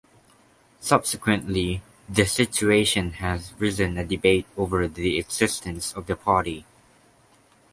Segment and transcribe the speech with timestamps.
[0.79, 6.65] Subsequently, the situation has risen a debate over the existence of the party.